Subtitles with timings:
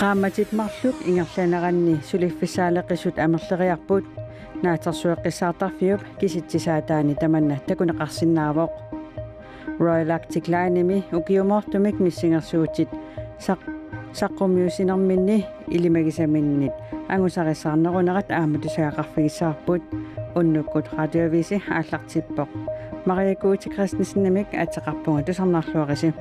[0.00, 4.04] qaammatit marluk ingerlaneranni suliffissaaleqisut amerleriarput
[4.62, 8.72] naatersueqqissaartarfiup kisitsisaataani tamanna takuneqarsinnaavoq
[9.80, 12.88] Royal Arctic Line-imi ukiumortumik missingersuutit
[13.38, 13.60] saq
[14.12, 16.72] saqqummiusinerminni ilimagisaminnit
[17.08, 19.82] angusarissarnerunerat aamatusaaqarfigissаарput
[20.34, 22.48] unnukkut radiovisi ааллартиппоq
[23.06, 26.12] Maria Guti Christensen-nimik атеқарпунга тусарнаарлуарisi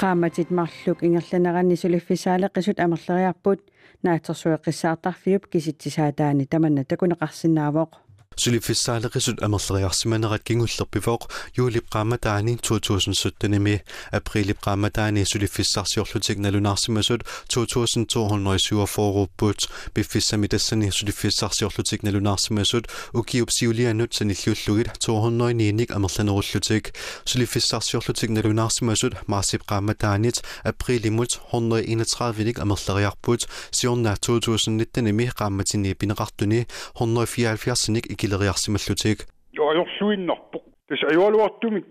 [0.00, 3.60] qaamatit marluk ingerlanerani suliffisaaleqisut amerleriarput
[4.02, 8.03] naatersueqqissaartarfiup kisitsisaataani tamanna takuneqarsinnaavoq
[8.39, 13.81] сулиффиссаалеқисут амерлериарсиманерат кингуллерпивоқ юулипқааматаани 2017-ними
[14.13, 19.53] априлипқааматаани сулиффиссарсиорлутик налунаарсимасут 2247
[19.93, 26.93] биффиссами тассани сулиффиссарсиорлутик налунаарсимасут укиуп сиулианут саниллиуллугит 209ник амерланеруллутик
[27.25, 41.85] сулиффиссарсиорлутик налунаарсимасут маасипқааматаанит априлимут 131ник амерлериарпут сиорна 2019-ними qaammatini pineqartuni 174ник икилериарсималлутик ajorluinnarpoq тас аюалуартумик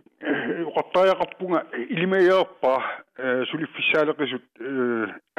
[0.70, 2.80] уқартааяқарпунга илимаиерпаа
[3.50, 4.44] сулиффиссаалеқисут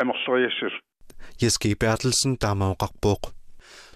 [0.02, 0.76] амерлериассас
[1.42, 3.33] Jeske Bertelsen таамаоқарпооқ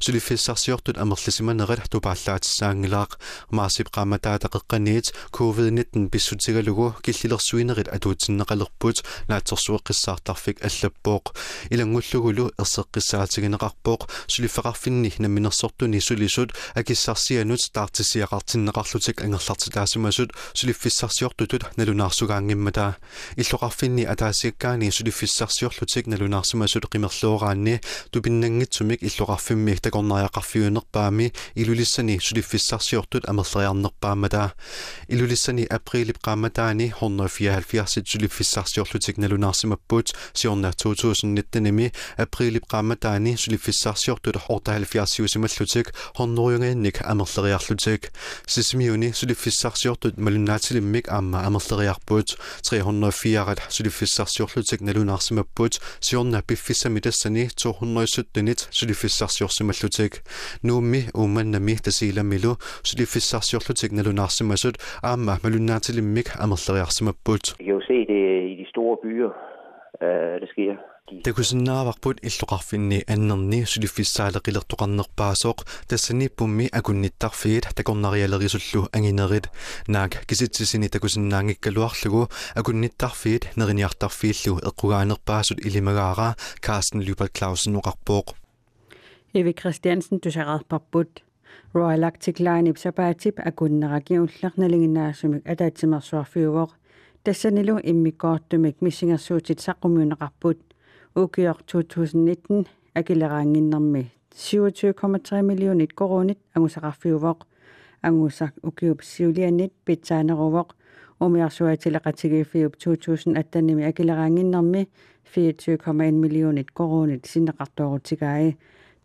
[0.01, 3.19] сулиффиссарсиортут амерлисиманерит тупааллаатиссаангилаақ
[3.51, 11.35] маасип qaamataataqeqqaniit covid-19 писсутигалугу киллилерсуинерит атуутсиннеқалерпут наатсорсуэққиссаартарфик аллаппооқ
[11.71, 22.97] илангуллугулу ерсеққиссаатигинеқарпооқ сулиффеқарфинни намминерсортуни сулисут акиссарсианут таартисиақартиннеқарлутик ангерлартилаасимасут сулиффиссарсиортутут налунаарсугаангиммата
[23.37, 34.51] иллоқарфинни атаасиаккаани сулиффиссарсиорлутик налунаарсимасут қимерлуораанни тупиннангитсумик иллоқарфимми تكونايقافيونرپامي إيلوليساني جليفيسارسيورتوت أمرلاريارنرپامتا
[35.11, 46.35] إيلوليساني أبريل إبقامتااني هون فيها الفياسيت جليفيسارسيورتوتيكنالوناسيمبوت سيون 2019 نيمي أبريل إبقامتااني جليفيسارسيورتوت هورتاهلفياسيوسيملوتيك هون
[46.35, 48.11] نويونينيك أمرلاريارلوتيك
[48.47, 49.11] سيسميوني.
[49.11, 58.25] جليفيسارسيورتوت ملوناتيلميك أما أمرلاريارپوت 304 جليفيسارسيورتوتيكنالوناسيمبوت سيون نابيفيسميتساني 217
[58.73, 60.24] جليفيسارسيورسيمل сулиффиссарсиорсималлутик
[60.64, 68.66] нуумми уумманнами тасииламмилу сулиффиссарсиорлутик налунаарсимасут аама малуннаатилиммик амерлериарсимаппут Vi kan jo se det i de
[68.72, 69.32] store byer,
[70.02, 70.74] øh, det sker.
[71.12, 75.58] De такусиннааварпут иллоқарфинни аннерни сулиффиссаалеқилертоқарнерпаасоқ
[75.90, 79.46] тассаниппумми акунниттарфигит такорнариалерисуллу ангинерит
[79.88, 86.36] наак киситсисини такусиннаангиккалуарлугу акунниттарфигит нериниартарфииллу эққугаанерпаасут илимагаара
[86.66, 88.28] Карстен Любert Clausen оқарпооқ
[89.34, 91.24] Evi Christiansen tusaqarparput
[91.74, 94.16] Royal Arctic Line ipsapaatip akunneraki
[95.52, 96.72] ataatimersuarfiuvoq
[97.24, 100.60] тассанилу иммиккоортумик миссингерсуутит саққумиунеқарпут
[101.16, 107.40] укиор 2019 акилераангиннэрми 27,3 миллионит коронит агусақарфиувоқ
[108.02, 110.70] агусақ укиуп сиулианит питсаанерувоқ
[111.20, 114.90] умиарсуатилеқатигииффиуп 2018-ними акилераангиннэрми
[115.36, 118.58] 24,1 миллионит коронит синнеқартуарутигаи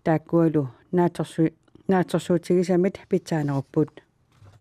[0.04, 1.50] тааккуалу нааторсу
[1.88, 3.90] нааторсуутигисамит питсаанеруппут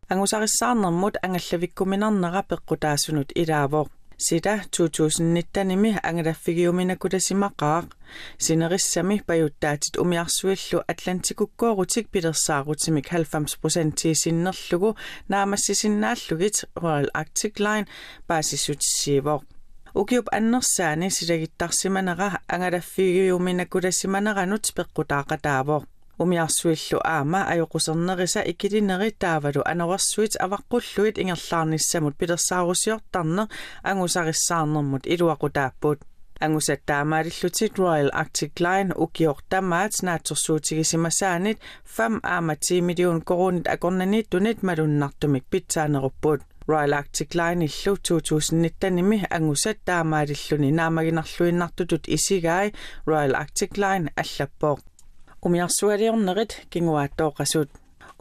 [0.10, 3.88] ангусарissаарнэрмут ангаллавиккуминарнера пеққутаассунут илаавоо
[4.18, 7.86] сита 2019-ними ангалаффигиуминаккутасимақаақ
[8.38, 14.98] синериссами паюттаатит умиарсуиллу атлантикуккоорутик пилерсаарутимик 90% тиисиннерлугу
[15.28, 17.88] наамассисиннааллугит Royal Arctic Line
[18.28, 19.44] баасиссутиссиивоо
[19.95, 25.89] ukiup annersaani silagittaarsimanera angalaffigiuminakulasimaneranut peqqutaaqataavorp
[26.23, 33.47] umiarsuillu aama ajoqusernerisa ikilineritavalu anerarsuit avaqqulluit ingerlaarnissamut pilersaarusiortarner
[33.91, 36.01] angusarissaarnermut iluaqutaappuut
[36.45, 41.59] angusattaamaalillutit e Royal Arctic Line ukiortamaat naatsorsuutigissimasaanit
[41.99, 50.73] 5 aama 10 million koronit akornaniittunit malunnartumik pitsaaneruppuut Royal Arctic Line illu 2019-imi angusat taamaadilluni
[50.73, 52.73] naamaginarluinnartutut isigai
[53.07, 54.81] Royal Arctic Line allappoq.
[55.47, 57.71] Umiarsualiornerit kinguaattooqasut.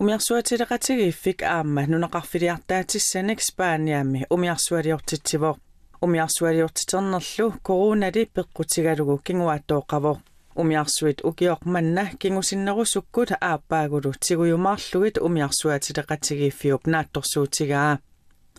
[0.02, 5.58] Umiarsuatileqatigiiffik aamma nunaqarfiliartaatissani Spaniaammi umiarsualiortitsivoq.
[6.02, 10.20] Umiarsualiortiternerlu koronali peqqutigalugu kinguaattooqavoq.
[10.56, 17.98] umiarsuit ukiok manna kingusinnerusukkut aapaagulu tigujumaarlugit umiarsuatileqatigiiffiup naattorsuutigaa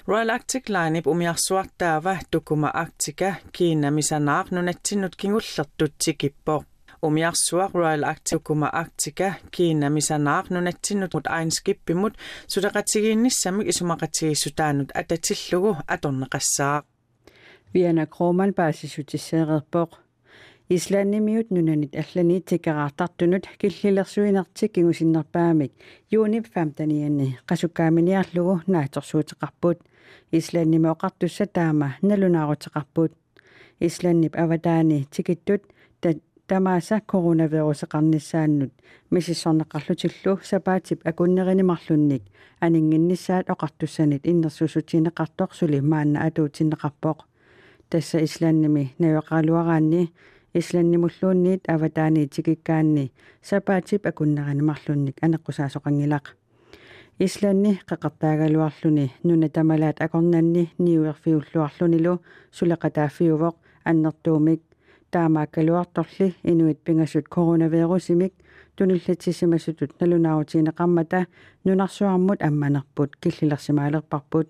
[0.06, 6.64] Royal Arctic Line umiarsuartaava tukuma Arctica kiinamisanaarnunatsinut kingullertutsikippo.
[7.02, 12.14] Umiarsuar Royal Arctic tukuma Arctica kiinamisanaarnunatsinut mut ainskippimut
[12.48, 16.82] sudaqatigiinnissamik isumaqatigissutanut atatillugu atorneqassaa
[17.74, 20.01] Viana Kroman basisutisseereerpoq
[20.70, 25.72] Islanimiut nunanit allani tikaraartartunut killillersuinertik kingusinnerpaamik
[26.12, 29.78] juunip 15 qasukkaaminiarlugu naatorsuuteqarput
[30.32, 33.12] Islanimi oqartussa taama nalunaaruteqarput
[33.80, 35.62] Islannip avataani tikittut
[36.46, 38.72] tamaasa coronaviruseqarnissaannut
[39.10, 42.22] misissorneqarlutillu sapaatip akunnerinimarlunnik
[42.60, 47.18] aninginnissaat oqartussanit innersusutineqartoq suli maanna atuutinneqarpoq
[47.90, 50.08] tassa Islannimi nayoqaaluaraanni
[50.54, 53.12] исланнимуллуунниит аватаани тикиккаанни
[53.42, 56.24] сапаатип акуннеранимарлунник анеққусаасоқангилақ
[57.18, 62.20] исланни қеқартаагалуарлуни нуна тамалаат акорнанни ниуерфиуллуарлунилу
[62.56, 63.54] сулеқатааффиувоқ
[63.84, 64.62] аннертуумик
[65.12, 68.32] таамааккалуарторли инуит пингасут коронавирусимик
[68.76, 71.26] туниллатсисимасутут налунаарутиинеқармата
[71.64, 74.48] нунарсуармут амманерпут киллилерсимаалерпарпут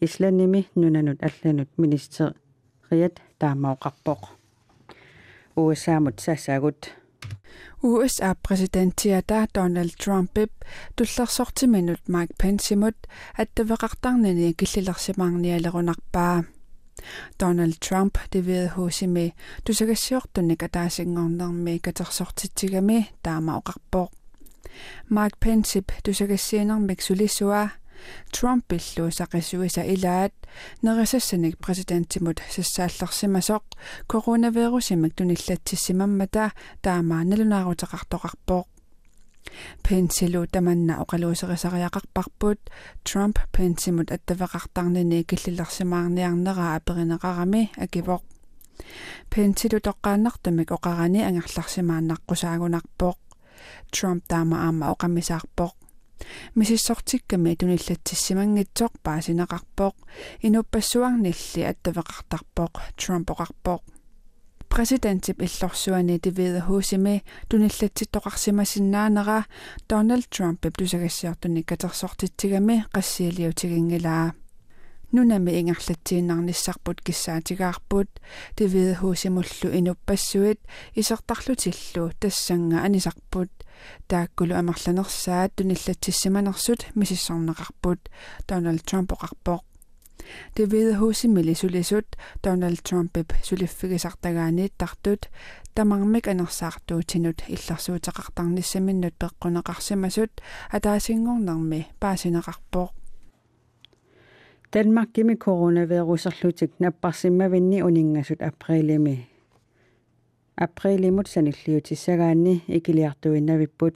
[0.00, 4.39] исланними нунанут алланут министериат таамаоқарпоқ
[5.60, 6.80] USA mutsassaagut
[7.82, 10.52] USA-præsidentiada Donald Trumpip
[10.96, 12.96] туллерсортиминут Mike Pence-имут
[13.38, 16.44] аттавеқартарнани киллилерсимаарниалерунарпаа
[17.42, 19.34] Donald Trump левиад хуусими
[19.64, 24.10] тусагассиортунник атаасингорнэрми катерсортитсигами таама оқарпоқ
[25.10, 27.72] Mike Pence тусагассиинермик сулиссуа
[28.36, 30.32] Trump illu saqissuisa ilaat
[30.82, 33.64] nerisassanik presidenttimut sassaallersimasoq
[34.12, 36.50] coronavirusimik tunillattissimammata
[36.82, 38.66] taamaanalunaaruteqartoqarpoq
[39.88, 42.60] Pensilu tamanna oqaluuserisariaqarparput
[43.12, 48.22] Trump pensimut attavaqartarnini killillersimaarniarnera aperineqarami akivoq
[49.34, 53.18] Pensilu toqqaannartamik oqarani angerlarsimaannaqqusaangunarpoq
[53.94, 55.79] Trump taama aama oqamisaarpoq
[56.55, 59.95] мисиссортикками туниллатсимангитсоқ паасинеқарпоқ
[60.47, 63.81] инуппассуарнилли аттавеқартарпоқ трампоқарпоқ
[64.75, 69.43] præsidentip illorsuani tivida huusimi tunillatittоqarsimassinnaanera
[69.89, 74.33] Donald Trump iplusagassiartuni katersortitsigami qassialiutigingilaa
[75.11, 78.09] nunami ingerlatsiinarnissarput kissaatigaarput
[78.55, 80.59] tivida huusimullu inuppassuit
[81.01, 83.51] isertarlutillu tassanga anisarput
[84.07, 87.99] тааккулу амерланерсаат туниллатсиссиманерсут мисиссорнеқарпут
[88.49, 89.61] Donald Trump оқарпоқ
[90.55, 92.07] Дэвид хусимили сулисут
[92.43, 95.29] Donald Trump-ип сулиффигисартагаанит тартут
[95.75, 100.31] тамармик анерсаартуутинут илларсуутеқартарниссаминнут пеққунеқарсимасут
[100.71, 102.89] атаасингорнерми паасинеқарпоқ
[104.73, 109.27] Danmark kimi coronavirusерлутик наппарсиммавинни унингасут априлими
[110.55, 113.95] априлимут саниллиутиссагаанни икилиартуиннавиппут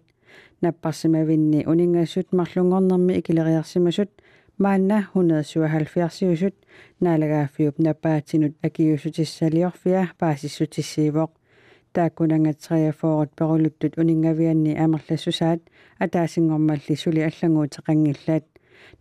[0.62, 4.10] наппарсимавинни унингассут марлунгорнерми икилериарсимасут
[4.58, 6.52] маанна 177
[7.00, 11.32] наалагааффиуп напаатинут акиусутиссалиорфиа паасиссутиссиивоқ
[11.94, 15.62] тааккунангатсериафоорут перулуттут унингавианни амерлассусаат
[16.00, 18.46] атаасингормалли сули аллагуутеқангиллаат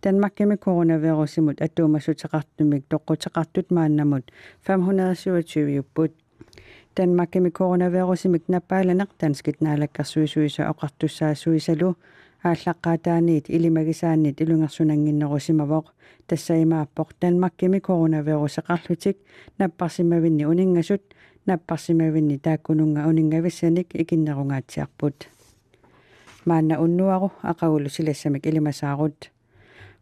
[0.03, 4.25] Danmarkimi coronavirusimut atuumasutеқартумик тоққутеқартут мааннамут
[4.63, 6.11] 527 юппут
[6.97, 11.89] Danmarkimi coronavirusimik наппааланеқ танскит наалаккарсуисуиса оқартуссаасуисалу
[12.43, 15.85] ааллаққаатааниит илимагисааннит илунгерсунангиннерусимавоқ
[16.27, 19.17] тассаимааппоқ Danmarkimi coronavirusеқарлутик
[19.59, 21.03] наппарсимавинни унингасут
[21.45, 25.27] наппарсимавинни тааккунунга унингависсаник икиннерунгаатсиарпут
[26.45, 29.31] маанна уннуару ақагулу силассамик илимасаарут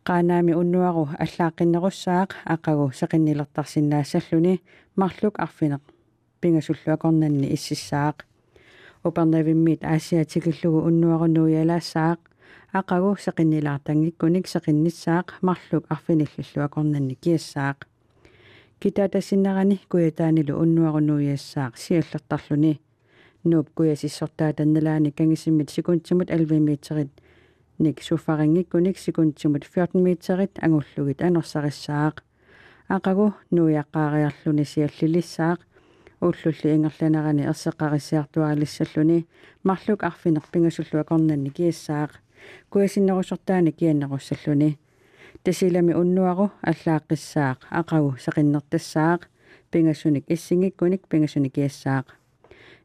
[0.07, 4.55] qaanaami unnuaru аллааққиннеруссаақ ақагу сеқиннилертарсиннаассаллуни
[4.97, 5.83] марлук арфинеқ
[6.41, 8.17] пингаsulluакорнанни иссиссаақ.
[9.05, 12.21] Упернавиммит аасиатикиллугу уннуарунуиалаассаақ
[12.79, 17.79] ақагу сеқиннилаартангиккуник сеқинниссаақ марлук арфинилллуакорнанни киассаақ.
[18.81, 22.81] Китаатассиннерани куятаанилу уннуарунуиассаақ сиаллертарлуни
[23.45, 27.11] нууп куясиссортаа танналаани кангисиммит секунтимут алвимиитерит
[27.79, 32.23] ник суффарингиккуник секунтимут 14 митерит ангуллугит анерсариссаақ
[32.89, 35.61] ақагу нуиаққаариарлуни сиаллилиссаақ
[36.21, 39.27] ууллулли ингерланерани ерсеққариссиартуалиссаллуни
[39.65, 42.11] марлук арфинерпингасуллуа корнанни киассаақ
[42.71, 44.79] куасиннерусортаани кианнеруссаллуни
[45.45, 49.21] тасилами уннуару аллааққиссаақ ақагу сеқиннертассаақ
[49.71, 52.07] пингасуник иссингиккуник пингасуни киассаақ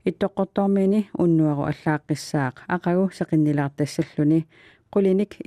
[0.09, 4.47] иттоққортормини уннуару аллааққиссаақ ақагу сеқиннилаартассаллуни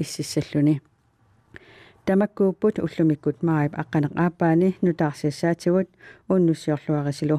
[0.02, 0.80] иссиссаллуни
[2.06, 5.88] тамаккууппут уллумиккут марип аққанеқ аапаани нутаарсиассаатигут
[6.28, 7.38] уннуссиорлуарисилу